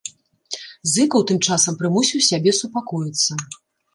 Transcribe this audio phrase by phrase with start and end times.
[0.93, 3.31] Зыкаў тым часам прымусіў сябе супакоіцца.